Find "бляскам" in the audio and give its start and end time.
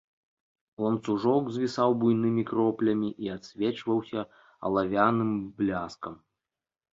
5.61-6.19